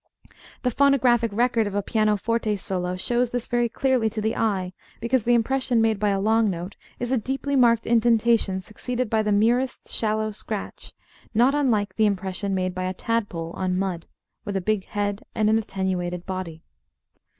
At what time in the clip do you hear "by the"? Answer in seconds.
9.11-9.31